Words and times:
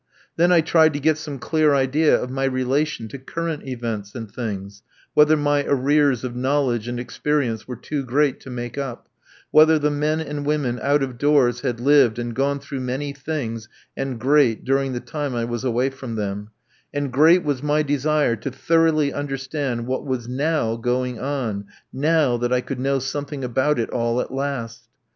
Then 0.35 0.51
I 0.51 0.61
tried 0.61 0.93
to 0.93 0.99
get 0.99 1.19
some 1.19 1.37
clear 1.37 1.75
idea 1.75 2.19
of 2.19 2.31
my 2.31 2.45
relation 2.45 3.07
to 3.09 3.19
current 3.19 3.67
events 3.67 4.15
and 4.15 4.31
things; 4.31 4.81
whether 5.13 5.37
my 5.37 5.63
arrears 5.65 6.23
of 6.23 6.35
knowledge 6.35 6.87
and 6.87 6.99
experience 6.99 7.67
were 7.67 7.75
too 7.75 8.03
great 8.03 8.39
to 8.39 8.49
make 8.49 8.79
up; 8.79 9.07
whether 9.51 9.77
the 9.77 9.91
men 9.91 10.19
and 10.19 10.43
women 10.43 10.79
out 10.81 11.03
of 11.03 11.19
doors 11.19 11.61
had 11.61 11.79
lived 11.79 12.17
and 12.17 12.33
gone 12.35 12.59
through 12.59 12.79
many 12.79 13.13
things 13.13 13.69
and 13.95 14.19
great 14.19 14.65
during 14.65 14.93
the 14.93 14.99
time 14.99 15.35
I 15.35 15.45
was 15.45 15.63
away 15.63 15.91
from 15.91 16.15
them; 16.15 16.49
and 16.91 17.13
great 17.13 17.43
was 17.43 17.61
my 17.61 17.83
desire 17.83 18.35
to 18.37 18.49
thoroughly 18.49 19.13
understand 19.13 19.85
what 19.85 20.03
was 20.03 20.27
now 20.27 20.77
going 20.77 21.19
on, 21.19 21.65
now 21.93 22.37
that 22.37 22.51
I 22.51 22.61
could 22.61 22.79
know 22.79 22.97
something 22.97 23.43
about 23.43 23.77
it 23.77 23.91
all 23.91 24.19
at 24.19 24.33
last. 24.33 24.85